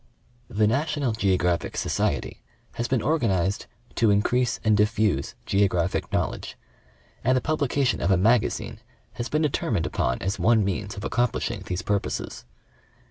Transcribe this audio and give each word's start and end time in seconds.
The 0.49 0.65
"National 0.65 1.11
Geographic 1.11 1.77
Society" 1.77 2.41
has 2.73 2.87
been 2.87 3.03
organized" 3.03 3.67
to 3.97 4.09
increase 4.09 4.59
and 4.63 4.75
diffuse 4.75 5.35
geographic 5.45 6.11
knowledge," 6.11 6.57
and 7.23 7.37
the 7.37 7.39
publi 7.39 7.69
cation 7.69 8.01
of 8.01 8.09
a 8.09 8.17
Magazine 8.17 8.79
has 9.13 9.29
been 9.29 9.43
determined 9.43 9.85
upon 9.85 10.19
as 10.19 10.39
one 10.39 10.65
means 10.65 10.97
of 10.97 11.03
accomplishing 11.05 11.61
these 11.67 11.83
purposes. 11.83 12.45